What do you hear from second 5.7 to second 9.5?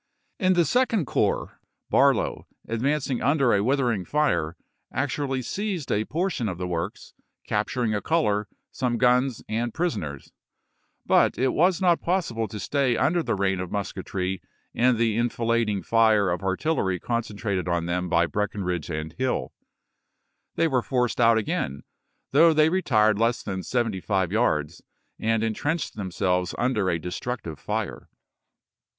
a portion of the works, capturing a color, some guns,